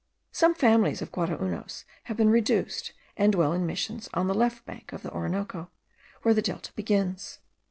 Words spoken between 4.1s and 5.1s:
on the left bank of